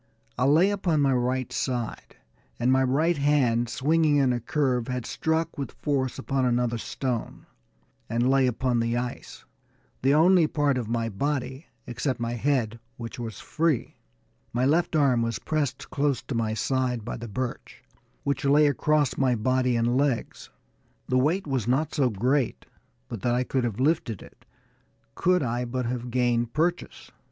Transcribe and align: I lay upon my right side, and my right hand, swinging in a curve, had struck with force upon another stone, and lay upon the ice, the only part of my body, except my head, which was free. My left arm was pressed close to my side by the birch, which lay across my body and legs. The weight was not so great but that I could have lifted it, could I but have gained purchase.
I 0.35 0.45
lay 0.45 0.71
upon 0.71 0.99
my 1.01 1.13
right 1.13 1.53
side, 1.53 2.15
and 2.59 2.71
my 2.71 2.81
right 2.81 3.17
hand, 3.17 3.69
swinging 3.69 4.15
in 4.15 4.33
a 4.33 4.39
curve, 4.39 4.87
had 4.87 5.05
struck 5.05 5.59
with 5.59 5.73
force 5.83 6.17
upon 6.17 6.43
another 6.43 6.79
stone, 6.79 7.45
and 8.09 8.27
lay 8.27 8.47
upon 8.47 8.79
the 8.79 8.97
ice, 8.97 9.45
the 10.01 10.15
only 10.15 10.47
part 10.47 10.79
of 10.79 10.87
my 10.89 11.07
body, 11.07 11.67
except 11.85 12.19
my 12.19 12.31
head, 12.31 12.79
which 12.97 13.19
was 13.19 13.39
free. 13.39 13.95
My 14.53 14.65
left 14.65 14.95
arm 14.95 15.21
was 15.21 15.37
pressed 15.37 15.91
close 15.91 16.23
to 16.23 16.33
my 16.33 16.55
side 16.55 17.05
by 17.05 17.15
the 17.15 17.27
birch, 17.27 17.83
which 18.23 18.43
lay 18.43 18.65
across 18.65 19.19
my 19.19 19.35
body 19.35 19.75
and 19.75 19.97
legs. 19.97 20.49
The 21.09 21.19
weight 21.19 21.45
was 21.45 21.67
not 21.67 21.93
so 21.93 22.09
great 22.09 22.65
but 23.07 23.21
that 23.21 23.35
I 23.35 23.43
could 23.43 23.63
have 23.63 23.79
lifted 23.79 24.23
it, 24.23 24.45
could 25.13 25.43
I 25.43 25.63
but 25.63 25.85
have 25.85 26.09
gained 26.09 26.53
purchase. 26.53 27.11